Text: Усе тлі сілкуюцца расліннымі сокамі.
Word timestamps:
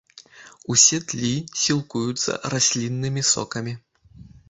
Усе 0.75 0.97
тлі 1.11 1.33
сілкуюцца 1.65 2.41
расліннымі 2.57 3.29
сокамі. 3.37 3.81